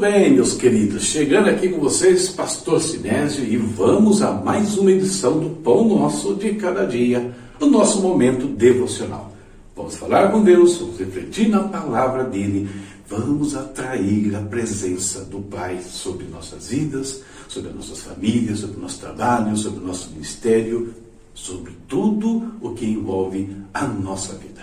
Bem, 0.00 0.32
meus 0.32 0.54
queridos, 0.54 1.02
chegando 1.02 1.50
aqui 1.50 1.68
com 1.68 1.78
vocês, 1.78 2.30
Pastor 2.30 2.80
Sinésio, 2.80 3.44
e 3.44 3.58
vamos 3.58 4.22
a 4.22 4.32
mais 4.32 4.78
uma 4.78 4.90
edição 4.90 5.38
do 5.38 5.50
Pão 5.56 5.86
Nosso 5.86 6.34
de 6.36 6.54
Cada 6.54 6.86
Dia, 6.86 7.30
o 7.60 7.66
nosso 7.66 8.00
momento 8.00 8.46
devocional. 8.46 9.30
Vamos 9.76 9.96
falar 9.96 10.32
com 10.32 10.42
Deus, 10.42 10.78
vamos 10.78 10.98
refletir 10.98 11.50
na 11.50 11.64
palavra 11.64 12.24
dele, 12.24 12.66
vamos 13.06 13.54
atrair 13.54 14.34
a 14.34 14.40
presença 14.40 15.22
do 15.22 15.40
Pai 15.40 15.78
sobre 15.82 16.26
nossas 16.28 16.68
vidas, 16.68 17.20
sobre 17.46 17.70
nossas 17.70 17.98
famílias, 17.98 18.60
sobre 18.60 18.78
o 18.78 18.80
nosso 18.80 19.00
trabalho, 19.00 19.54
sobre 19.54 19.84
o 19.84 19.86
nosso 19.86 20.12
ministério, 20.12 20.94
sobre 21.34 21.74
tudo 21.86 22.54
o 22.62 22.70
que 22.70 22.86
envolve 22.86 23.54
a 23.74 23.86
nossa 23.86 24.32
vida. 24.32 24.62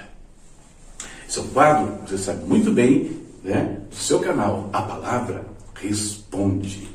Esse 1.30 1.42
é 1.42 1.44
quadro, 1.54 1.94
você 2.08 2.18
sabe 2.18 2.44
muito 2.48 2.72
bem, 2.72 3.17
né, 3.44 3.82
do 3.90 3.96
seu 3.96 4.20
canal, 4.20 4.70
A 4.74 4.82
Palavra 4.82 5.46
Responde. 5.76 6.88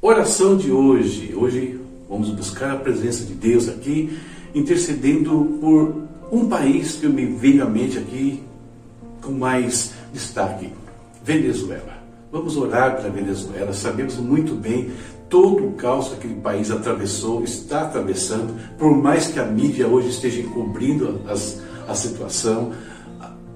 Oração 0.00 0.56
de 0.56 0.70
hoje. 0.70 1.34
Hoje 1.34 1.80
vamos 2.08 2.30
buscar 2.30 2.72
a 2.72 2.76
presença 2.76 3.24
de 3.24 3.34
Deus 3.34 3.68
aqui, 3.68 4.18
intercedendo 4.54 5.58
por 5.60 6.08
um 6.30 6.48
país 6.48 6.92
que 6.92 7.08
me 7.08 7.26
veio 7.26 7.62
à 7.62 7.66
mente 7.66 7.98
aqui 7.98 8.42
com 9.20 9.32
mais 9.32 9.92
destaque: 10.12 10.72
Venezuela. 11.24 11.97
Vamos 12.30 12.58
orar 12.58 12.96
pela 12.96 13.08
Venezuela. 13.08 13.72
Sabemos 13.72 14.16
muito 14.16 14.54
bem 14.54 14.90
todo 15.30 15.66
o 15.66 15.72
caos 15.72 16.08
que 16.08 16.14
aquele 16.14 16.34
país 16.34 16.70
atravessou, 16.70 17.42
está 17.42 17.82
atravessando, 17.82 18.54
por 18.78 18.94
mais 18.94 19.28
que 19.28 19.38
a 19.38 19.44
mídia 19.44 19.86
hoje 19.88 20.10
esteja 20.10 20.40
encobrindo 20.40 21.22
as, 21.26 21.60
a 21.86 21.94
situação, 21.94 22.72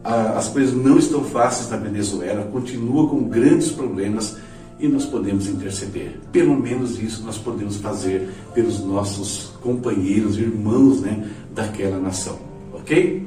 a, 0.03 0.39
as 0.39 0.49
coisas 0.49 0.75
não 0.75 0.99
estão 0.99 1.23
fáceis 1.23 1.71
na 1.71 1.77
Venezuela, 1.77 2.45
continua 2.51 3.09
com 3.09 3.25
grandes 3.25 3.71
problemas 3.71 4.37
e 4.79 4.89
nós 4.89 5.05
podemos 5.05 5.47
interceder. 5.49 6.19
Pelo 6.33 6.59
menos 6.59 6.99
isso 6.99 7.23
nós 7.25 7.37
podemos 7.37 7.77
fazer 7.77 8.31
pelos 8.55 8.81
nossos 8.81 9.53
companheiros, 9.61 10.39
irmãos 10.39 11.03
né, 11.03 11.29
daquela 11.55 11.99
nação. 11.99 12.39
Ok? 12.73 13.27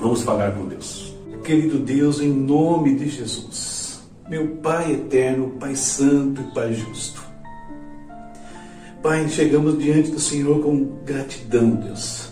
Vamos 0.00 0.22
falar 0.22 0.52
com 0.52 0.66
Deus. 0.66 1.14
Querido 1.44 1.78
Deus, 1.78 2.20
em 2.20 2.30
nome 2.30 2.94
de 2.96 3.10
Jesus 3.10 3.83
meu 4.28 4.56
Pai 4.62 4.92
eterno, 4.92 5.50
Pai 5.60 5.76
santo 5.76 6.40
e 6.40 6.54
Pai 6.54 6.72
justo. 6.72 7.22
Pai, 9.02 9.28
chegamos 9.28 9.78
diante 9.78 10.10
do 10.10 10.18
Senhor 10.18 10.62
com 10.62 10.82
gratidão, 11.04 11.72
Deus, 11.72 12.30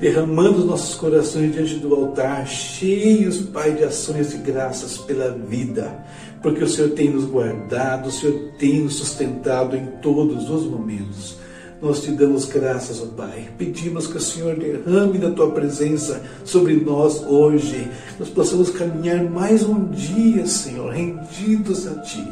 derramando 0.00 0.64
nossos 0.64 0.96
corações 0.96 1.52
diante 1.52 1.76
do 1.76 1.94
altar, 1.94 2.44
cheios, 2.48 3.40
Pai, 3.40 3.70
de 3.72 3.84
ações 3.84 4.30
de 4.30 4.38
graças 4.38 4.98
pela 4.98 5.30
vida, 5.30 6.04
porque 6.42 6.64
o 6.64 6.68
Senhor 6.68 6.90
tem 6.90 7.10
nos 7.10 7.24
guardado, 7.24 8.08
o 8.08 8.12
Senhor 8.12 8.50
tem 8.58 8.82
nos 8.82 8.94
sustentado 8.94 9.76
em 9.76 9.86
todos 10.02 10.50
os 10.50 10.64
momentos. 10.64 11.37
Nós 11.80 12.02
te 12.02 12.10
damos 12.10 12.44
graças, 12.46 13.00
ó 13.00 13.06
Pai. 13.06 13.50
Pedimos 13.56 14.08
que 14.08 14.16
o 14.16 14.20
Senhor 14.20 14.56
derrame 14.56 15.16
da 15.16 15.30
tua 15.30 15.52
presença 15.52 16.20
sobre 16.44 16.74
nós 16.74 17.22
hoje. 17.24 17.88
Nós 18.18 18.28
possamos 18.28 18.68
caminhar 18.70 19.22
mais 19.22 19.62
um 19.62 19.84
dia, 19.84 20.44
Senhor, 20.44 20.90
rendidos 20.90 21.86
a 21.86 21.94
Ti. 22.00 22.26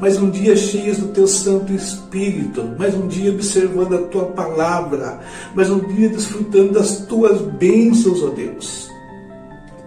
Mais 0.00 0.20
um 0.20 0.28
dia 0.28 0.56
cheios 0.56 0.98
do 0.98 1.08
Teu 1.08 1.28
Santo 1.28 1.72
Espírito. 1.72 2.74
Mais 2.76 2.92
um 2.92 3.06
dia 3.06 3.30
observando 3.30 3.94
a 3.94 4.02
Tua 4.08 4.26
palavra. 4.26 5.20
Mais 5.54 5.70
um 5.70 5.78
dia 5.78 6.08
desfrutando 6.08 6.72
das 6.72 7.06
Tuas 7.06 7.40
bênçãos, 7.40 8.20
ó 8.24 8.30
Deus. 8.30 8.90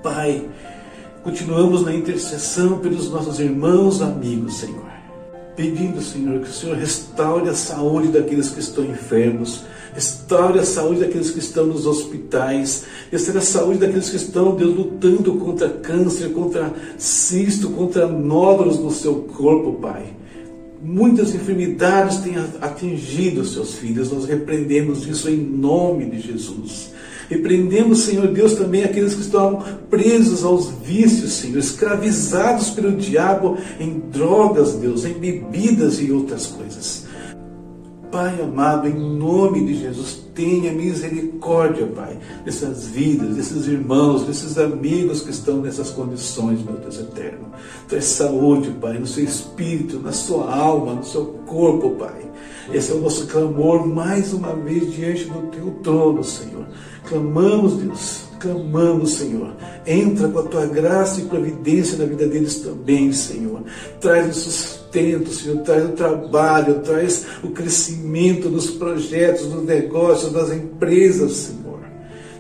Pai, 0.01 0.49
continuamos 1.21 1.83
na 1.83 1.93
intercessão 1.93 2.79
pelos 2.79 3.09
nossos 3.09 3.41
irmãos, 3.41 4.01
amigos, 4.01 4.55
Senhor 4.55 4.90
pedindo, 5.55 6.01
Senhor, 6.01 6.39
que 6.41 6.49
o 6.49 6.53
Senhor 6.53 6.77
restaure 6.77 7.49
a 7.49 7.53
saúde 7.53 8.09
daqueles 8.09 8.49
que 8.49 8.59
estão 8.59 8.85
enfermos, 8.85 9.63
restaure 9.93 10.59
a 10.59 10.65
saúde 10.65 11.01
daqueles 11.01 11.31
que 11.31 11.39
estão 11.39 11.65
nos 11.65 11.85
hospitais, 11.85 12.85
restaure 13.11 13.39
a 13.39 13.41
saúde 13.41 13.79
daqueles 13.79 14.09
que 14.09 14.15
estão, 14.15 14.55
Deus, 14.55 14.75
lutando 14.75 15.35
contra 15.35 15.69
câncer, 15.69 16.29
contra 16.29 16.73
cisto, 16.97 17.69
contra 17.71 18.07
nódulos 18.07 18.79
no 18.79 18.91
seu 18.91 19.15
corpo, 19.15 19.73
Pai. 19.73 20.13
Muitas 20.81 21.35
enfermidades 21.35 22.17
têm 22.17 22.35
atingido 22.59 23.41
os 23.41 23.53
seus 23.53 23.75
filhos, 23.75 24.11
nós 24.11 24.25
repreendemos 24.25 25.05
isso 25.05 25.29
em 25.29 25.37
nome 25.37 26.05
de 26.05 26.19
Jesus. 26.19 26.91
Repreendemos, 27.31 28.03
Senhor 28.03 28.27
Deus, 28.27 28.55
também 28.55 28.83
aqueles 28.83 29.13
que 29.13 29.21
estão 29.21 29.63
presos 29.89 30.43
aos 30.43 30.69
vícios, 30.69 31.31
Senhor, 31.31 31.59
escravizados 31.59 32.71
pelo 32.71 32.91
diabo 32.91 33.57
em 33.79 34.01
drogas, 34.11 34.73
Deus, 34.73 35.05
em 35.05 35.13
bebidas 35.13 36.01
e 36.01 36.11
outras 36.11 36.47
coisas. 36.47 37.05
Pai 38.11 38.41
amado, 38.41 38.89
em 38.89 38.93
nome 38.93 39.65
de 39.65 39.79
Jesus, 39.79 40.21
tenha 40.35 40.73
misericórdia, 40.73 41.87
Pai, 41.87 42.17
dessas 42.43 42.87
vidas, 42.87 43.37
desses 43.37 43.67
irmãos, 43.67 44.23
desses 44.23 44.57
amigos 44.57 45.21
que 45.21 45.31
estão 45.31 45.61
nessas 45.61 45.91
condições, 45.91 46.61
meu 46.61 46.75
Deus 46.75 46.99
eterno. 46.99 47.47
Traz 47.87 48.03
saúde, 48.05 48.69
Pai, 48.81 48.99
no 48.99 49.07
seu 49.07 49.23
espírito, 49.23 49.97
na 49.99 50.11
sua 50.11 50.53
alma, 50.53 50.95
no 50.95 51.05
seu 51.05 51.25
corpo, 51.45 51.91
Pai. 51.91 52.29
Esse 52.73 52.91
é 52.91 52.95
o 52.95 52.99
nosso 52.99 53.27
clamor 53.27 53.87
mais 53.87 54.33
uma 54.33 54.53
vez 54.55 54.93
diante 54.93 55.25
do 55.25 55.47
teu 55.47 55.71
trono, 55.81 56.21
Senhor. 56.21 56.65
Clamamos, 57.07 57.77
Deus, 57.77 58.30
clamamos, 58.41 59.13
Senhor. 59.13 59.53
Entra 59.85 60.27
com 60.27 60.39
a 60.39 60.43
tua 60.43 60.65
graça 60.65 61.21
e 61.21 61.25
providência 61.25 61.97
na 61.97 62.05
vida 62.05 62.27
deles 62.27 62.57
também, 62.57 63.13
Senhor. 63.13 63.63
Traz 63.99 64.29
o 64.29 64.33
sustento, 64.33 65.31
Senhor. 65.31 65.61
Traz 65.61 65.85
o 65.85 65.93
trabalho, 65.93 66.79
traz 66.79 67.25
o 67.43 67.49
crescimento 67.49 68.49
dos 68.49 68.71
projetos, 68.71 69.45
dos 69.45 69.63
negócios, 69.63 70.33
das 70.33 70.51
empresas, 70.51 71.31
Senhor. 71.33 71.61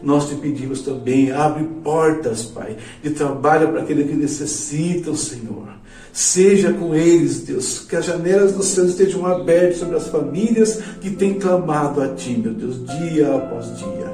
Nós 0.03 0.27
te 0.27 0.35
pedimos 0.35 0.81
também, 0.81 1.31
abre 1.31 1.63
portas, 1.83 2.43
Pai, 2.43 2.75
de 3.03 3.11
trabalho 3.11 3.69
para 3.69 3.83
aqueles 3.83 4.07
que 4.07 4.15
necessitam, 4.15 5.15
Senhor. 5.15 5.69
Seja 6.11 6.73
com 6.73 6.93
eles, 6.93 7.41
Deus, 7.41 7.85
que 7.87 7.95
as 7.95 8.05
janelas 8.05 8.51
do 8.51 8.63
céu 8.63 8.85
estejam 8.85 9.25
abertas 9.25 9.77
sobre 9.77 9.95
as 9.95 10.07
famílias 10.07 10.81
que 10.99 11.11
têm 11.11 11.35
clamado 11.35 12.01
a 12.01 12.09
Ti, 12.09 12.31
meu 12.31 12.53
Deus, 12.53 12.85
dia 12.85 13.33
após 13.33 13.77
dia. 13.77 14.10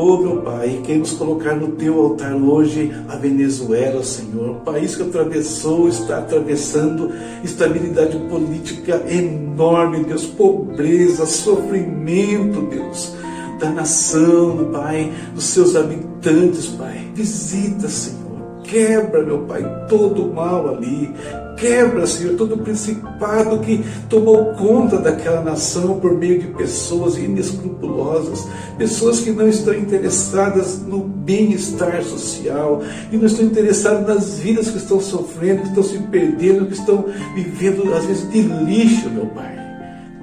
Oh, 0.00 0.16
meu 0.16 0.42
Pai, 0.42 0.80
queremos 0.84 1.10
colocar 1.10 1.56
no 1.56 1.72
teu 1.72 2.00
altar 2.00 2.32
hoje 2.32 2.94
a 3.08 3.16
Venezuela, 3.16 4.00
Senhor, 4.04 4.50
um 4.50 4.60
país 4.60 4.94
que 4.94 5.02
atravessou, 5.02 5.88
está 5.88 6.18
atravessando 6.18 7.10
estabilidade 7.42 8.16
política 8.30 9.02
enorme, 9.10 10.04
Deus, 10.04 10.24
pobreza, 10.24 11.26
sofrimento, 11.26 12.60
Deus, 12.70 13.16
da 13.58 13.70
nação, 13.70 14.70
Pai, 14.72 15.12
dos 15.34 15.46
seus 15.46 15.74
habitantes, 15.74 16.66
Pai. 16.66 17.10
Visita, 17.12 17.88
Senhor 17.88 18.28
Quebra, 18.62 19.24
meu 19.24 19.40
Pai, 19.46 19.64
todo 19.88 20.30
o 20.30 20.32
mal 20.32 20.76
ali. 20.76 21.12
Quebra, 21.58 22.06
Senhor, 22.06 22.36
todo 22.36 22.54
o 22.54 22.58
principado 22.58 23.58
que 23.58 23.84
tomou 24.08 24.54
conta 24.54 24.96
daquela 24.96 25.42
nação 25.42 25.98
por 25.98 26.14
meio 26.14 26.38
de 26.38 26.46
pessoas 26.48 27.18
inescrupulosas, 27.18 28.46
pessoas 28.78 29.18
que 29.20 29.32
não 29.32 29.48
estão 29.48 29.74
interessadas 29.74 30.80
no 30.80 31.00
bem-estar 31.00 32.02
social 32.04 32.80
e 33.10 33.16
não 33.16 33.26
estão 33.26 33.44
interessadas 33.44 34.06
nas 34.06 34.38
vidas 34.38 34.70
que 34.70 34.78
estão 34.78 35.00
sofrendo, 35.00 35.62
que 35.62 35.68
estão 35.68 35.82
se 35.82 35.98
perdendo, 35.98 36.66
que 36.66 36.74
estão 36.74 37.04
vivendo, 37.34 37.92
às 37.92 38.04
vezes, 38.04 38.30
de 38.30 38.40
lixo, 38.42 39.10
meu 39.10 39.26
Pai. 39.26 39.58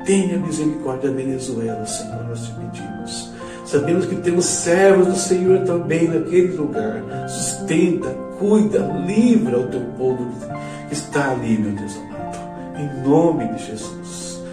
Tenha 0.06 0.40
misericórdia 0.40 1.10
da 1.10 1.18
Venezuela, 1.18 1.86
Senhor, 1.86 2.24
nós 2.30 2.46
te 2.46 2.54
pedimos. 2.54 3.32
Sabemos 3.66 4.06
que 4.06 4.16
temos 4.18 4.46
servos 4.46 5.08
do 5.08 5.16
Senhor 5.16 5.66
também 5.66 6.08
naquele 6.08 6.56
lugar. 6.56 7.28
Sustenta, 7.28 8.10
cuida, 8.40 8.80
livra 9.06 9.60
o 9.60 9.68
teu 9.68 9.82
povo 9.98 10.32
está 10.92 11.32
ali, 11.32 11.58
meu 11.58 11.72
Deus 11.72 11.98
amado. 11.98 12.38
Em 12.78 13.08
nome 13.08 13.48
de 13.54 13.66
Jesus. 13.66 14.44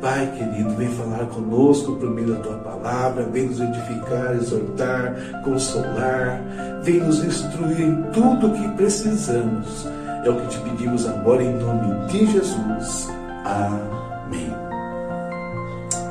Pai 0.00 0.26
querido, 0.36 0.74
vem 0.74 0.88
falar 0.88 1.26
conosco 1.26 1.94
por 1.94 2.10
meio 2.10 2.34
da 2.34 2.40
tua 2.40 2.58
palavra, 2.58 3.22
vem 3.22 3.46
nos 3.46 3.60
edificar, 3.60 4.34
exortar, 4.34 5.14
consolar, 5.44 6.42
vem 6.82 6.98
nos 6.98 7.22
instruir 7.22 7.82
em 7.82 8.02
tudo 8.10 8.48
o 8.48 8.52
que 8.52 8.68
precisamos. 8.70 9.86
É 10.24 10.28
o 10.28 10.40
que 10.40 10.48
te 10.48 10.58
pedimos 10.58 11.06
agora 11.06 11.44
em 11.44 11.56
nome 11.56 12.06
de 12.08 12.26
Jesus. 12.26 13.08
Amém. 13.44 14.52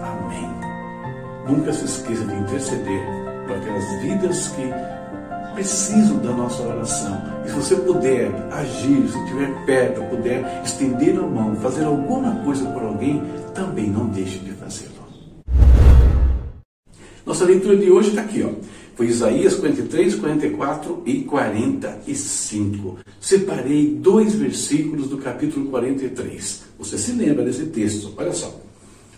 Amém. 0.04 0.50
Nunca 1.48 1.74
se 1.74 1.83
esqueça 1.83 2.24
de 2.24 2.33
interceder 2.33 3.01
por 3.45 3.57
aquelas 3.57 4.01
vidas 4.01 4.48
que 4.50 4.74
precisam 5.62 6.18
da 6.18 6.31
nossa 6.31 6.63
oração. 6.63 7.22
E 7.46 7.50
se 7.50 7.56
você 7.56 7.75
puder 7.75 8.31
agir, 8.52 9.08
se 9.08 9.18
estiver 9.19 9.63
perto, 9.63 10.02
puder 10.10 10.63
estender 10.66 11.16
a 11.19 11.22
mão, 11.22 11.56
fazer 11.58 11.84
alguma 11.84 12.36
coisa 12.44 12.66
por 12.72 12.81
alguém, 12.81 13.22
também 13.54 13.88
não 13.88 14.08
deixe 14.08 14.40
de 14.40 14.54
fazê-lo. 14.54 14.92
Nossa 17.24 17.46
leitura 17.46 17.78
de 17.78 17.92
hoje 17.92 18.10
está 18.10 18.22
aqui, 18.22 18.42
ó. 18.42 18.50
Foi 18.96 19.06
Isaías 19.06 19.54
43, 19.56 20.16
44 20.16 21.04
e 21.06 21.22
45. 21.22 22.98
Separei 23.19 23.96
dois 24.00 24.34
versículos 24.34 25.07
do 25.07 25.19
capítulo 25.19 25.68
43. 25.68 26.64
Você 26.80 26.98
se 26.98 27.12
lembra 27.12 27.46
desse 27.46 27.68
texto? 27.68 28.14
Olha 28.18 28.34
só. 28.34 28.60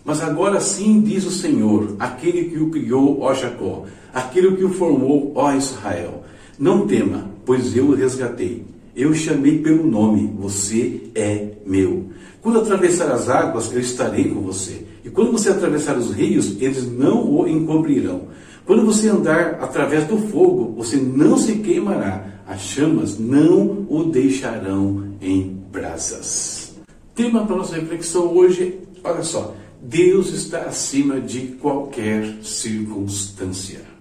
Mas 0.04 0.22
agora 0.22 0.60
sim 0.60 1.00
diz 1.00 1.26
o 1.26 1.32
Senhor, 1.32 1.96
aquele 1.98 2.50
que 2.50 2.58
o 2.58 2.70
criou, 2.70 3.22
ó 3.22 3.34
Jacó, 3.34 3.86
aquele 4.14 4.54
que 4.58 4.66
o 4.66 4.74
formou, 4.74 5.32
ó 5.36 5.54
Israel. 5.54 6.24
Não 6.58 6.86
tema, 6.88 7.30
pois 7.46 7.76
eu 7.76 7.88
o 7.88 7.96
resgatei. 7.96 8.66
Eu 8.96 9.10
o 9.10 9.16
chamei 9.16 9.58
pelo 9.60 9.86
nome, 9.86 10.32
você 10.38 11.02
é 11.16 11.48
meu. 11.66 12.10
Quando 12.42 12.60
atravessar 12.60 13.12
as 13.12 13.28
águas, 13.28 13.72
eu 13.74 13.80
estarei 13.80 14.26
com 14.26 14.42
você. 14.42 14.86
E 15.04 15.10
quando 15.10 15.32
você 15.32 15.50
atravessar 15.50 15.98
os 15.98 16.12
rios, 16.12 16.62
eles 16.62 16.90
não 16.92 17.28
o 17.30 17.48
encobrirão. 17.48 18.28
Quando 18.66 18.86
você 18.86 19.10
andar 19.10 19.60
através 19.62 20.06
do 20.08 20.18
fogo, 20.18 20.74
você 20.78 20.96
não 20.98 21.38
se 21.38 21.56
queimará. 21.56 22.42
As 22.48 22.62
chamas 22.62 23.18
não 23.18 23.86
o 23.90 24.04
deixarão 24.04 25.16
em 25.22 25.58
brasas. 25.72 26.76
Tema 27.16 27.46
para 27.46 27.56
nossa 27.56 27.76
reflexão 27.76 28.36
hoje, 28.36 28.80
olha 29.04 29.24
só. 29.24 29.56
Deus 29.82 30.32
está 30.32 30.60
acima 30.62 31.20
de 31.20 31.48
qualquer 31.60 32.38
circunstância. 32.42 33.93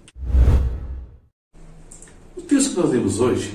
Que 2.72 2.80
nós 2.80 2.90
lemos 2.90 3.20
hoje 3.20 3.52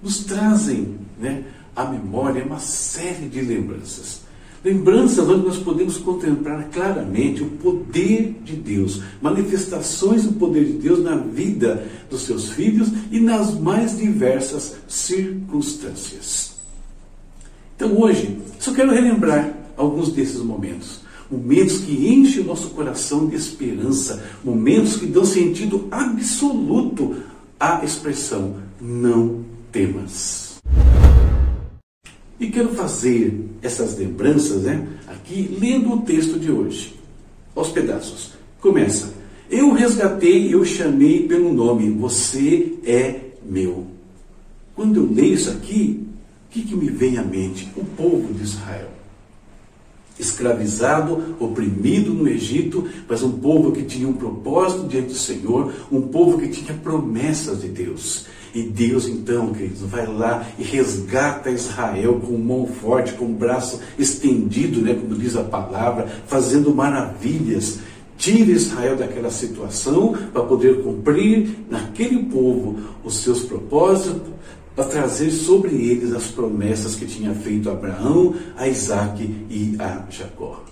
nos 0.00 0.18
trazem 0.24 0.96
né, 1.18 1.42
à 1.74 1.84
memória 1.84 2.44
uma 2.44 2.60
série 2.60 3.28
de 3.28 3.40
lembranças. 3.40 4.20
Lembranças 4.64 5.28
onde 5.28 5.44
nós 5.44 5.58
podemos 5.58 5.96
contemplar 5.96 6.68
claramente 6.72 7.42
o 7.42 7.46
poder 7.46 8.36
de 8.44 8.54
Deus, 8.54 9.02
manifestações 9.20 10.22
do 10.22 10.34
poder 10.34 10.64
de 10.64 10.74
Deus 10.74 11.02
na 11.02 11.16
vida 11.16 11.88
dos 12.08 12.22
seus 12.22 12.50
filhos 12.50 12.88
e 13.10 13.18
nas 13.18 13.52
mais 13.58 13.98
diversas 13.98 14.76
circunstâncias. 14.86 16.52
Então 17.74 18.00
hoje, 18.00 18.38
só 18.60 18.72
quero 18.72 18.92
relembrar 18.92 19.56
alguns 19.76 20.12
desses 20.12 20.40
momentos. 20.40 21.00
Momentos 21.28 21.78
que 21.78 22.08
enchem 22.08 22.42
o 22.42 22.46
nosso 22.46 22.70
coração 22.70 23.26
de 23.26 23.34
esperança, 23.34 24.22
momentos 24.44 24.96
que 24.96 25.06
dão 25.06 25.24
sentido 25.24 25.88
absoluto 25.90 27.16
à 27.62 27.84
expressão 27.84 28.56
não 28.80 29.44
temas. 29.70 30.60
E 32.40 32.48
quero 32.48 32.70
fazer 32.74 33.50
essas 33.62 33.96
lembranças 33.96 34.62
né, 34.62 34.84
aqui 35.06 35.56
lendo 35.60 35.92
o 35.92 36.00
texto 36.00 36.40
de 36.40 36.50
hoje, 36.50 36.98
aos 37.54 37.68
pedaços. 37.68 38.32
Começa. 38.60 39.14
Eu 39.48 39.72
resgatei, 39.72 40.52
eu 40.52 40.64
chamei 40.64 41.28
pelo 41.28 41.54
nome, 41.54 41.88
você 41.90 42.74
é 42.84 43.20
meu. 43.44 43.86
Quando 44.74 44.96
eu 44.96 45.12
leio 45.12 45.34
isso 45.34 45.50
aqui, 45.50 46.04
o 46.48 46.50
que, 46.50 46.62
que 46.62 46.74
me 46.74 46.90
vem 46.90 47.16
à 47.16 47.22
mente? 47.22 47.70
O 47.76 47.84
povo 47.84 48.34
de 48.34 48.42
Israel 48.42 48.88
escravizado, 50.18 51.36
oprimido 51.40 52.12
no 52.12 52.28
Egito, 52.28 52.88
mas 53.08 53.22
um 53.22 53.32
povo 53.32 53.72
que 53.72 53.82
tinha 53.82 54.08
um 54.08 54.12
propósito 54.12 54.86
diante 54.86 55.08
do 55.08 55.14
Senhor, 55.14 55.72
um 55.90 56.02
povo 56.02 56.38
que 56.38 56.48
tinha 56.48 56.76
promessas 56.78 57.60
de 57.60 57.68
Deus. 57.68 58.26
E 58.54 58.62
Deus, 58.62 59.08
então, 59.08 59.52
queridos, 59.52 59.80
vai 59.80 60.06
lá 60.06 60.46
e 60.58 60.62
resgata 60.62 61.50
Israel 61.50 62.20
com 62.20 62.36
mão 62.36 62.66
forte, 62.66 63.14
com 63.14 63.24
o 63.24 63.34
braço 63.34 63.80
estendido, 63.98 64.82
né, 64.82 64.94
como 64.94 65.14
diz 65.14 65.36
a 65.36 65.42
palavra, 65.42 66.06
fazendo 66.26 66.74
maravilhas. 66.74 67.78
Tira 68.18 68.52
Israel 68.52 68.94
daquela 68.94 69.30
situação 69.30 70.14
para 70.32 70.42
poder 70.42 70.82
cumprir 70.82 71.60
naquele 71.68 72.24
povo 72.24 72.78
os 73.02 73.16
seus 73.16 73.40
propósitos, 73.40 74.30
para 74.74 74.84
trazer 74.84 75.30
sobre 75.30 75.74
eles 75.74 76.12
as 76.12 76.26
promessas 76.26 76.94
que 76.94 77.06
tinha 77.06 77.34
feito 77.34 77.68
a 77.68 77.72
Abraão, 77.72 78.34
a 78.56 78.66
Isaac 78.68 79.22
e 79.50 79.76
a 79.78 80.04
Jacó. 80.10 80.64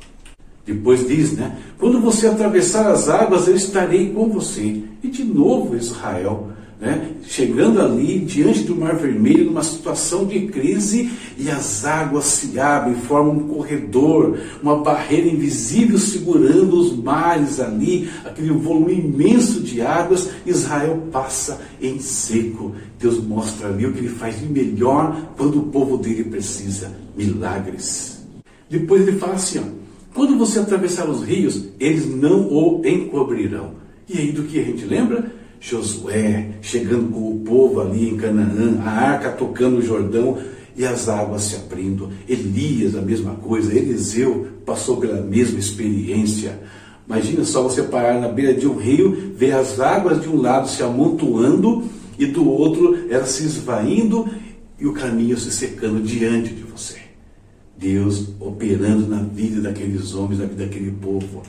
Depois 0.64 1.06
diz, 1.06 1.32
né? 1.32 1.58
Quando 1.78 2.00
você 2.00 2.26
atravessar 2.26 2.90
as 2.90 3.08
águas, 3.08 3.48
eu 3.48 3.56
estarei 3.56 4.12
com 4.12 4.28
você. 4.28 4.82
E 5.02 5.08
de 5.08 5.24
novo 5.24 5.76
Israel 5.76 6.50
né, 6.80 7.10
chegando 7.24 7.80
ali 7.80 8.20
diante 8.20 8.62
do 8.62 8.74
Mar 8.74 8.96
Vermelho, 8.96 9.44
numa 9.44 9.62
situação 9.62 10.24
de 10.24 10.46
crise, 10.46 11.10
e 11.36 11.50
as 11.50 11.84
águas 11.84 12.24
se 12.24 12.58
abrem, 12.58 12.94
formam 12.94 13.36
um 13.36 13.48
corredor, 13.48 14.38
uma 14.62 14.76
barreira 14.76 15.28
invisível 15.28 15.98
segurando 15.98 16.80
os 16.80 16.96
mares 16.96 17.60
ali, 17.60 18.08
aquele 18.24 18.50
volume 18.52 18.94
imenso 18.94 19.60
de 19.60 19.82
águas, 19.82 20.30
Israel 20.46 21.02
passa 21.12 21.60
em 21.82 21.98
seco. 21.98 22.74
Deus 22.98 23.22
mostra 23.22 23.68
ali 23.68 23.86
o 23.86 23.92
que 23.92 23.98
ele 23.98 24.08
faz 24.08 24.40
de 24.40 24.46
melhor 24.46 25.34
quando 25.36 25.58
o 25.58 25.64
povo 25.64 25.98
dele 25.98 26.24
precisa: 26.24 26.90
milagres. 27.14 28.26
Depois 28.70 29.06
ele 29.06 29.18
fala 29.18 29.34
assim: 29.34 29.58
ó, 29.58 29.62
quando 30.14 30.38
você 30.38 30.58
atravessar 30.58 31.08
os 31.08 31.22
rios, 31.22 31.68
eles 31.78 32.06
não 32.06 32.48
o 32.48 32.82
encobrirão. 32.84 33.74
E 34.08 34.18
aí 34.18 34.32
do 34.32 34.44
que 34.44 34.58
a 34.58 34.64
gente 34.64 34.84
lembra? 34.84 35.39
Josué 35.60 36.52
chegando 36.62 37.12
com 37.12 37.32
o 37.32 37.38
povo 37.40 37.82
ali 37.82 38.08
em 38.08 38.16
Canaã, 38.16 38.80
a 38.82 38.90
arca 38.90 39.30
tocando 39.30 39.78
o 39.78 39.82
Jordão 39.82 40.38
e 40.74 40.86
as 40.86 41.08
águas 41.08 41.42
se 41.42 41.56
abrindo. 41.56 42.10
Elias, 42.26 42.96
a 42.96 43.02
mesma 43.02 43.34
coisa. 43.34 43.76
Eliseu 43.76 44.48
passou 44.64 44.96
pela 44.96 45.20
mesma 45.20 45.58
experiência. 45.58 46.58
Imagina 47.06 47.44
só 47.44 47.62
você 47.62 47.82
parar 47.82 48.18
na 48.18 48.28
beira 48.28 48.54
de 48.54 48.66
um 48.66 48.76
rio, 48.76 49.34
ver 49.36 49.52
as 49.52 49.78
águas 49.78 50.22
de 50.22 50.28
um 50.28 50.40
lado 50.40 50.68
se 50.68 50.82
amontoando 50.82 51.84
e 52.18 52.24
do 52.24 52.48
outro 52.48 53.06
elas 53.10 53.30
se 53.30 53.44
esvaindo 53.44 54.28
e 54.78 54.86
o 54.86 54.92
caminho 54.92 55.36
se 55.36 55.50
secando 55.50 56.02
diante 56.02 56.54
de 56.54 56.62
você. 56.62 56.98
Deus 57.76 58.28
operando 58.40 59.06
na 59.06 59.22
vida 59.22 59.60
daqueles 59.60 60.14
homens, 60.14 60.40
na 60.40 60.46
vida 60.46 60.64
daquele 60.64 60.92
povo. 60.92 61.42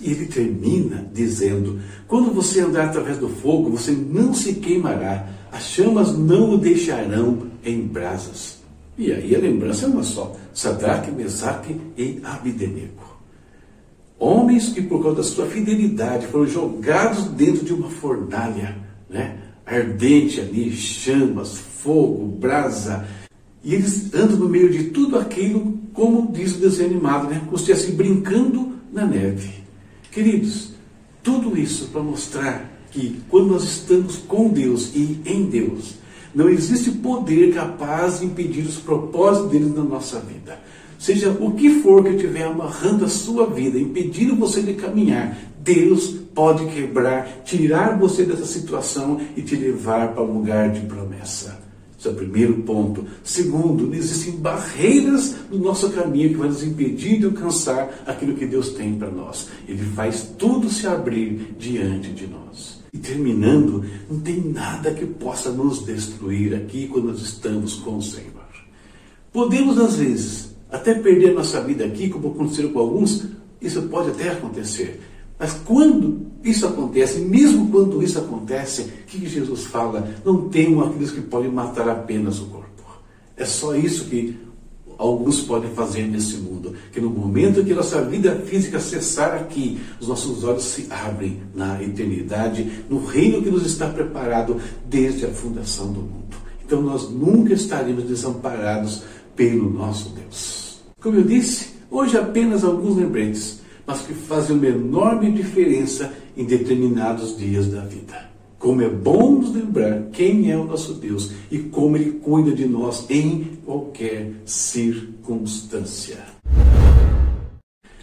E 0.00 0.10
ele 0.10 0.26
termina 0.26 1.06
dizendo: 1.12 1.80
Quando 2.08 2.32
você 2.32 2.60
andar 2.60 2.86
através 2.86 3.18
do 3.18 3.28
fogo, 3.28 3.70
você 3.70 3.92
não 3.92 4.34
se 4.34 4.54
queimará, 4.54 5.28
as 5.50 5.64
chamas 5.64 6.16
não 6.16 6.54
o 6.54 6.58
deixarão 6.58 7.46
em 7.64 7.82
brasas. 7.82 8.62
E 8.96 9.12
aí 9.12 9.34
a 9.34 9.38
lembrança 9.38 9.86
é 9.86 9.88
uma 9.88 10.02
só: 10.02 10.34
Sadraque, 10.52 11.10
Mesaque 11.10 11.76
e 11.96 12.20
Abidenego. 12.24 13.12
Homens 14.18 14.68
que, 14.68 14.80
por 14.80 15.02
causa 15.02 15.16
da 15.16 15.22
sua 15.24 15.46
fidelidade, 15.46 16.26
foram 16.28 16.46
jogados 16.46 17.24
dentro 17.24 17.64
de 17.64 17.72
uma 17.72 17.90
fornalha, 17.90 18.76
né? 19.10 19.38
ardente 19.66 20.40
ali, 20.40 20.70
chamas, 20.72 21.58
fogo, 21.58 22.26
brasa. 22.26 23.06
E 23.64 23.74
eles 23.74 24.12
andam 24.14 24.36
no 24.36 24.48
meio 24.48 24.70
de 24.70 24.84
tudo 24.84 25.18
aquilo, 25.18 25.78
como 25.92 26.30
diz 26.32 26.56
o 26.56 26.60
desenho 26.60 26.90
animado, 26.90 27.28
né? 27.28 27.42
como 27.44 27.58
se 27.58 27.70
estivessem 27.70 27.94
brincando 27.96 28.72
na 28.92 29.06
neve. 29.06 29.61
Queridos, 30.12 30.72
tudo 31.22 31.58
isso 31.58 31.86
para 31.86 32.02
mostrar 32.02 32.70
que 32.90 33.22
quando 33.30 33.52
nós 33.52 33.64
estamos 33.64 34.18
com 34.18 34.48
Deus 34.48 34.94
e 34.94 35.22
em 35.24 35.44
Deus, 35.46 35.94
não 36.34 36.50
existe 36.50 36.90
poder 36.90 37.54
capaz 37.54 38.20
de 38.20 38.26
impedir 38.26 38.66
os 38.66 38.76
propósitos 38.76 39.50
dele 39.50 39.72
na 39.74 39.82
nossa 39.82 40.20
vida. 40.20 40.60
Seja 40.98 41.30
o 41.30 41.52
que 41.52 41.80
for 41.80 42.04
que 42.04 42.10
estiver 42.10 42.44
amarrando 42.44 43.06
a 43.06 43.08
sua 43.08 43.46
vida, 43.46 43.78
impedindo 43.78 44.36
você 44.36 44.60
de 44.60 44.74
caminhar, 44.74 45.34
Deus 45.58 46.14
pode 46.34 46.66
quebrar, 46.66 47.42
tirar 47.44 47.98
você 47.98 48.24
dessa 48.24 48.44
situação 48.44 49.18
e 49.34 49.40
te 49.40 49.56
levar 49.56 50.12
para 50.12 50.22
um 50.22 50.38
lugar 50.38 50.70
de 50.70 50.80
promessa. 50.80 51.71
Esse 52.02 52.08
é 52.08 52.10
o 52.10 52.16
primeiro 52.16 52.54
ponto. 52.62 53.06
Segundo, 53.22 53.94
existem 53.94 54.32
barreiras 54.32 55.36
no 55.48 55.58
nosso 55.60 55.88
caminho 55.90 56.30
que 56.30 56.34
vai 56.34 56.48
nos 56.48 56.64
impedir 56.64 57.20
de 57.20 57.26
alcançar 57.26 58.02
aquilo 58.04 58.34
que 58.34 58.44
Deus 58.44 58.70
tem 58.70 58.96
para 58.96 59.08
nós. 59.08 59.48
Ele 59.68 59.84
faz 59.94 60.34
tudo 60.36 60.68
se 60.68 60.84
abrir 60.84 61.54
diante 61.56 62.10
de 62.10 62.26
nós. 62.26 62.82
E 62.92 62.98
terminando, 62.98 63.84
não 64.10 64.18
tem 64.18 64.40
nada 64.40 64.92
que 64.92 65.06
possa 65.06 65.52
nos 65.52 65.86
destruir 65.86 66.56
aqui 66.56 66.88
quando 66.88 67.06
nós 67.06 67.22
estamos 67.22 67.74
com 67.74 67.98
o 67.98 68.02
Senhor. 68.02 68.32
Podemos, 69.32 69.78
às 69.78 69.94
vezes, 69.94 70.56
até 70.72 70.94
perder 70.94 71.32
nossa 71.32 71.62
vida 71.62 71.84
aqui, 71.84 72.08
como 72.08 72.32
aconteceu 72.32 72.70
com 72.70 72.80
alguns, 72.80 73.28
isso 73.60 73.80
pode 73.82 74.10
até 74.10 74.30
acontecer. 74.30 75.00
Mas 75.42 75.54
quando 75.64 76.20
isso 76.44 76.64
acontece, 76.68 77.18
mesmo 77.18 77.68
quando 77.68 78.00
isso 78.00 78.16
acontece, 78.16 78.82
o 78.82 78.86
que 79.08 79.28
Jesus 79.28 79.64
fala? 79.64 80.08
Não 80.24 80.48
temam 80.48 80.86
aqueles 80.86 81.10
que 81.10 81.20
podem 81.20 81.50
matar 81.50 81.88
apenas 81.88 82.38
o 82.38 82.44
corpo. 82.44 82.84
É 83.36 83.44
só 83.44 83.74
isso 83.74 84.04
que 84.04 84.38
alguns 84.96 85.40
podem 85.40 85.68
fazer 85.72 86.06
nesse 86.06 86.36
mundo. 86.36 86.76
que 86.92 87.00
no 87.00 87.10
momento 87.10 87.64
que 87.64 87.74
nossa 87.74 88.00
vida 88.02 88.36
física 88.46 88.78
cessar 88.78 89.34
aqui, 89.34 89.80
os 90.00 90.06
nossos 90.06 90.44
olhos 90.44 90.62
se 90.62 90.86
abrem 90.88 91.42
na 91.52 91.82
eternidade, 91.82 92.84
no 92.88 93.04
reino 93.04 93.42
que 93.42 93.50
nos 93.50 93.66
está 93.66 93.88
preparado 93.88 94.60
desde 94.88 95.26
a 95.26 95.30
fundação 95.30 95.92
do 95.92 96.02
mundo. 96.02 96.36
Então 96.64 96.80
nós 96.80 97.10
nunca 97.10 97.52
estaremos 97.52 98.04
desamparados 98.04 99.02
pelo 99.34 99.68
nosso 99.68 100.10
Deus. 100.10 100.80
Como 101.00 101.16
eu 101.16 101.24
disse, 101.24 101.70
hoje 101.90 102.16
apenas 102.16 102.62
alguns 102.62 102.96
lembretes, 102.96 103.61
mas 103.86 104.02
que 104.02 104.14
fazem 104.14 104.56
uma 104.56 104.66
enorme 104.66 105.30
diferença 105.30 106.12
em 106.36 106.44
determinados 106.44 107.36
dias 107.36 107.66
da 107.66 107.80
vida. 107.80 108.30
Como 108.58 108.80
é 108.80 108.88
bom 108.88 109.32
nos 109.32 109.52
lembrar 109.52 110.04
quem 110.12 110.50
é 110.50 110.56
o 110.56 110.64
nosso 110.64 110.94
Deus 110.94 111.32
e 111.50 111.58
como 111.58 111.96
Ele 111.96 112.12
cuida 112.12 112.52
de 112.52 112.64
nós 112.66 113.04
em 113.10 113.58
qualquer 113.64 114.30
circunstância. 114.44 116.18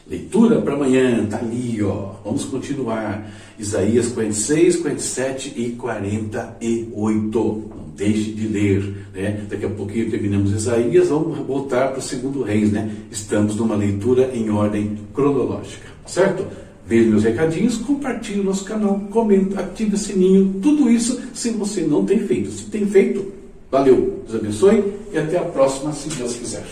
Leitura 0.05 0.59
para 0.61 0.73
amanhã, 0.73 1.23
está 1.23 1.37
ali, 1.37 1.81
ó. 1.83 2.15
Vamos 2.25 2.43
continuar. 2.45 3.31
Isaías 3.59 4.07
46, 4.07 4.77
47 4.77 5.53
e 5.55 5.69
48. 5.73 7.69
Não 7.69 7.88
deixe 7.99 8.31
de 8.31 8.47
ler, 8.47 9.07
né? 9.13 9.45
Daqui 9.49 9.65
a 9.65 9.69
pouquinho 9.69 10.09
terminamos 10.09 10.53
Isaías, 10.53 11.09
vamos 11.09 11.37
voltar 11.39 11.89
para 11.89 11.99
o 11.99 12.01
segundo 12.01 12.41
reis, 12.41 12.71
né? 12.71 12.89
Estamos 13.11 13.57
numa 13.57 13.75
leitura 13.75 14.31
em 14.33 14.49
ordem 14.49 14.97
cronológica, 15.13 15.87
certo? 16.07 16.47
Veja 16.87 17.09
meus 17.09 17.23
recadinhos, 17.23 17.77
compartilhe 17.77 18.39
o 18.39 18.43
nosso 18.43 18.63
canal, 18.63 18.99
comenta, 19.11 19.59
ative 19.59 19.95
o 19.95 19.97
sininho, 19.97 20.55
tudo 20.61 20.89
isso 20.89 21.21
se 21.33 21.51
você 21.51 21.81
não 21.81 22.03
tem 22.03 22.19
feito. 22.19 22.49
Se 22.49 22.65
tem 22.65 22.87
feito, 22.87 23.31
valeu, 23.69 24.23
Deus 24.27 24.39
abençoe 24.41 24.83
e 25.13 25.17
até 25.17 25.37
a 25.37 25.43
próxima, 25.43 25.91
se 25.91 26.09
Deus 26.09 26.33
quiser. 26.33 26.65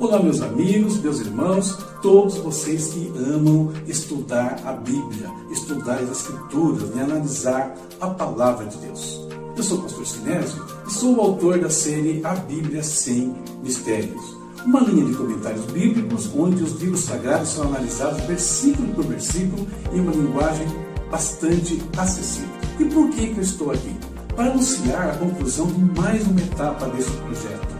Olá, 0.00 0.20
meus 0.20 0.40
amigos, 0.40 0.98
meus 1.00 1.20
irmãos, 1.20 1.78
todos 2.02 2.38
vocês 2.38 2.94
que 2.94 3.12
amam 3.18 3.70
estudar 3.86 4.60
a 4.64 4.72
Bíblia, 4.72 5.30
estudar 5.52 5.96
as 5.96 6.10
Escrituras 6.10 6.90
e 6.96 6.98
analisar 6.98 7.76
a 8.00 8.08
palavra 8.08 8.66
de 8.66 8.78
Deus. 8.78 9.23
Eu 9.56 9.62
sou 9.62 9.78
o 9.78 9.82
pastor 9.82 10.06
Sinésio 10.06 10.64
e 10.86 10.90
sou 10.92 11.16
o 11.16 11.20
autor 11.20 11.58
da 11.58 11.70
série 11.70 12.20
A 12.24 12.34
Bíblia 12.34 12.82
Sem 12.82 13.34
Mistérios 13.62 14.44
uma 14.64 14.80
linha 14.80 15.04
de 15.04 15.14
comentários 15.14 15.64
bíblicos 15.66 16.30
onde 16.34 16.62
os 16.62 16.80
livros 16.80 17.00
sagrados 17.00 17.50
são 17.50 17.64
analisados 17.64 18.22
versículo 18.22 18.88
por 18.94 19.04
versículo 19.04 19.66
em 19.92 20.00
uma 20.00 20.12
linguagem 20.12 20.66
bastante 21.10 21.82
acessível. 21.98 22.48
E 22.80 22.84
por 22.86 23.10
que, 23.10 23.28
que 23.28 23.38
eu 23.38 23.42
estou 23.42 23.70
aqui? 23.70 23.94
Para 24.34 24.50
anunciar 24.50 25.10
a 25.10 25.16
conclusão 25.16 25.66
de 25.66 26.00
mais 26.00 26.26
uma 26.26 26.40
etapa 26.40 26.86
desse 26.88 27.10
projeto. 27.10 27.74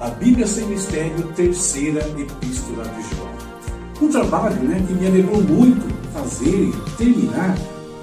A 0.00 0.08
Bíblia 0.10 0.46
Sem 0.46 0.66
Mistério, 0.66 1.32
terceira 1.36 2.00
epístola 2.18 2.84
de 2.84 3.14
João. 3.14 3.34
Um 4.02 4.08
trabalho 4.08 4.60
né, 4.62 4.82
que 4.86 4.94
me 4.94 5.06
alegrou 5.06 5.42
muito 5.42 5.86
fazer 6.12 6.68
e 6.68 6.96
terminar 6.96 7.56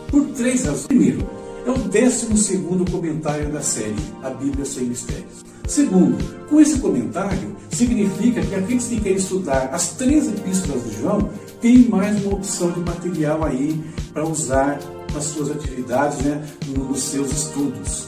por 0.09 0.25
três 0.27 0.63
razões. 0.63 0.87
Primeiro, 0.87 1.27
é 1.65 1.69
o 1.69 1.77
décimo 1.77 2.37
segundo 2.37 2.89
comentário 2.89 3.51
da 3.51 3.61
série 3.61 3.95
A 4.23 4.29
Bíblia 4.29 4.65
Sem 4.65 4.85
Mistérios. 4.85 5.45
Segundo, 5.67 6.17
com 6.49 6.59
esse 6.59 6.79
comentário, 6.79 7.55
significa 7.69 8.41
que 8.41 8.55
aqueles 8.55 8.87
que 8.87 8.99
querem 8.99 9.17
estudar 9.17 9.69
as 9.71 9.93
três 9.93 10.27
epístolas 10.27 10.83
de 10.83 10.99
João 10.99 11.29
têm 11.61 11.87
mais 11.87 12.23
uma 12.25 12.35
opção 12.35 12.71
de 12.71 12.79
material 12.79 13.43
aí 13.45 13.79
para 14.11 14.27
usar 14.27 14.79
nas 15.13 15.23
suas 15.25 15.51
atividades, 15.51 16.19
né, 16.19 16.45
nos 16.67 16.99
seus 17.03 17.31
estudos. 17.31 18.07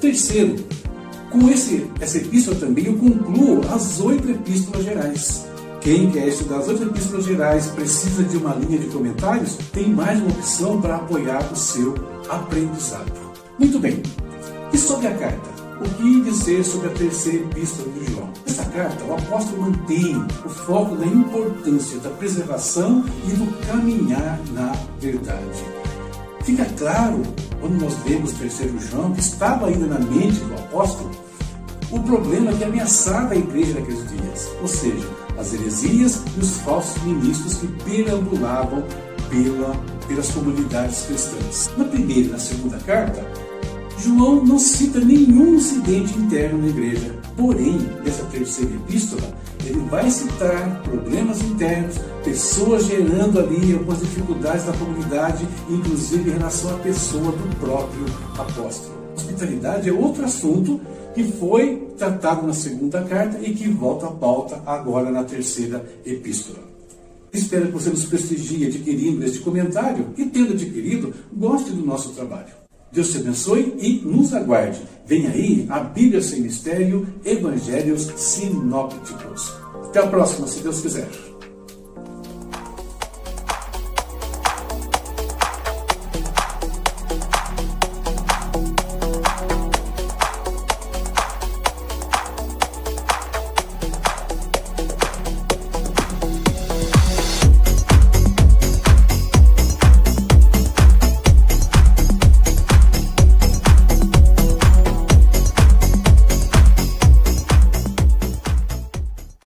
Terceiro, 0.00 0.56
com 1.30 1.50
esse, 1.50 1.90
essa 2.00 2.18
epístola 2.18 2.56
também 2.56 2.86
eu 2.86 2.96
concluo 2.96 3.60
as 3.70 4.00
oito 4.00 4.30
epístolas 4.30 4.84
gerais. 4.84 5.46
Quem 5.86 6.10
quer 6.10 6.26
estudar 6.26 6.56
as 6.56 6.66
oito 6.66 6.82
epístolas 6.82 7.26
gerais 7.26 7.66
precisa 7.68 8.24
de 8.24 8.36
uma 8.38 8.56
linha 8.56 8.76
de 8.76 8.88
comentários, 8.88 9.54
tem 9.72 9.88
mais 9.88 10.18
uma 10.18 10.30
opção 10.30 10.80
para 10.80 10.96
apoiar 10.96 11.48
o 11.52 11.54
seu 11.54 11.94
aprendizado. 12.28 13.12
Muito 13.56 13.78
bem, 13.78 14.02
e 14.72 14.76
sobre 14.76 15.06
a 15.06 15.16
carta? 15.16 15.48
O 15.80 15.88
que 15.88 16.22
dizer 16.22 16.64
sobre 16.64 16.88
a 16.88 16.90
terceira 16.90 17.44
epístola 17.44 17.88
de 17.92 18.12
João? 18.12 18.28
Nessa 18.44 18.64
carta, 18.64 19.04
o 19.04 19.14
apóstolo 19.14 19.62
mantém 19.62 20.16
o 20.44 20.48
foco 20.48 20.96
da 20.96 21.06
importância 21.06 22.00
da 22.00 22.10
preservação 22.10 23.04
e 23.24 23.30
do 23.36 23.46
caminhar 23.68 24.40
na 24.50 24.72
verdade. 24.98 25.64
Fica 26.42 26.64
claro, 26.76 27.22
quando 27.60 27.80
nós 27.80 27.94
lemos 28.04 28.32
terceiro 28.32 28.76
João, 28.80 29.12
que 29.12 29.20
estava 29.20 29.68
ainda 29.68 29.86
na 29.86 30.00
mente 30.00 30.40
do 30.40 30.54
apóstolo 30.54 31.12
o 31.90 32.00
problema 32.00 32.52
que 32.52 32.64
ameaçava 32.64 33.34
a 33.34 33.36
igreja 33.36 33.74
naqueles 33.74 34.08
dias, 34.08 34.48
ou 34.60 34.68
seja, 34.68 35.06
as 35.38 35.52
heresias 35.52 36.22
e 36.36 36.40
os 36.40 36.56
falsos 36.58 37.00
ministros 37.02 37.54
que 37.54 37.66
perambulavam 37.84 38.82
pela, 39.28 39.74
pelas 40.08 40.30
comunidades 40.30 41.02
cristãs. 41.02 41.70
Na 41.76 41.84
primeira 41.84 42.28
e 42.28 42.30
na 42.30 42.38
segunda 42.38 42.78
carta, 42.78 43.24
João 43.98 44.44
não 44.44 44.58
cita 44.58 45.00
nenhum 45.00 45.54
incidente 45.54 46.18
interno 46.18 46.58
na 46.58 46.68
igreja, 46.68 47.14
porém, 47.36 47.78
nessa 48.04 48.24
terceira 48.24 48.74
epístola, 48.74 49.34
ele 49.64 49.80
vai 49.90 50.08
citar 50.10 50.82
problemas 50.82 51.40
internos, 51.42 51.96
pessoas 52.22 52.86
gerando 52.86 53.38
ali 53.38 53.72
algumas 53.72 54.00
dificuldades 54.00 54.66
na 54.66 54.72
comunidade, 54.74 55.46
inclusive 55.68 56.30
em 56.30 56.34
relação 56.34 56.74
à 56.74 56.78
pessoa 56.78 57.32
do 57.32 57.56
próprio 57.58 58.04
apóstolo. 58.38 59.05
Hospitalidade 59.16 59.88
é 59.88 59.92
outro 59.92 60.24
assunto 60.24 60.80
que 61.14 61.24
foi 61.24 61.88
tratado 61.96 62.46
na 62.46 62.52
segunda 62.52 63.02
carta 63.02 63.38
e 63.40 63.54
que 63.54 63.68
volta 63.68 64.06
à 64.06 64.10
pauta 64.10 64.62
agora 64.66 65.10
na 65.10 65.24
terceira 65.24 65.84
epístola. 66.04 66.58
Espero 67.32 67.66
que 67.66 67.72
você 67.72 67.90
nos 67.90 68.04
prestigie 68.04 68.66
adquirindo 68.66 69.24
este 69.24 69.40
comentário 69.40 70.08
e, 70.16 70.26
tendo 70.26 70.52
adquirido, 70.52 71.12
goste 71.32 71.70
do 71.70 71.84
nosso 71.84 72.10
trabalho. 72.10 72.54
Deus 72.92 73.10
te 73.10 73.18
abençoe 73.18 73.74
e 73.78 74.00
nos 74.06 74.32
aguarde. 74.32 74.80
Vem 75.06 75.26
aí 75.26 75.66
a 75.68 75.80
Bíblia 75.80 76.22
Sem 76.22 76.40
Mistério, 76.40 77.06
Evangelhos 77.24 78.10
Sinópticos. 78.16 79.52
Até 79.84 80.00
a 80.00 80.06
próxima, 80.06 80.46
se 80.46 80.60
Deus 80.60 80.80
quiser. 80.80 81.25